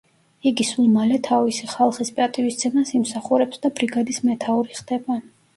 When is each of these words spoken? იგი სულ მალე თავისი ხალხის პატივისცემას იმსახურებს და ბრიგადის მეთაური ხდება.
იგი 0.51 0.63
სულ 0.69 0.87
მალე 0.93 1.19
თავისი 1.27 1.69
ხალხის 1.73 2.11
პატივისცემას 2.21 2.95
იმსახურებს 3.01 3.63
და 3.67 3.73
ბრიგადის 3.81 4.23
მეთაური 4.31 4.79
ხდება. 4.83 5.21